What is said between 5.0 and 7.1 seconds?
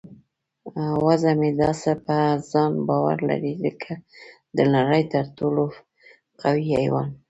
تر ټولو قوي حیوان.